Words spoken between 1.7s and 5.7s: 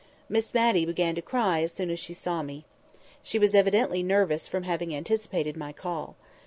soon as she saw me. She was evidently nervous from having anticipated